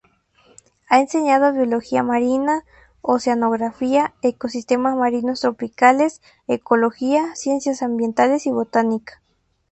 [0.89, 2.63] Ha enseñado biología marina,
[3.01, 9.21] oceanografía, ecosistemas marinos tropicales, ecología, ciencias ambientales, y botánica.